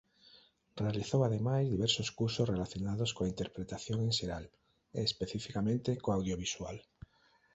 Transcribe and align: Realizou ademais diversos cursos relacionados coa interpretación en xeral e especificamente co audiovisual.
Realizou 0.83 1.19
ademais 1.23 1.65
diversos 1.73 2.09
cursos 2.19 2.49
relacionados 2.53 3.11
coa 3.15 3.31
interpretación 3.33 3.97
en 4.07 4.11
xeral 4.19 4.45
e 4.97 4.99
especificamente 5.09 5.91
co 6.03 6.09
audiovisual. 6.17 6.77